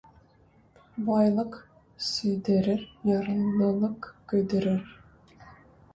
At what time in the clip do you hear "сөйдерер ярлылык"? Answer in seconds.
2.07-4.11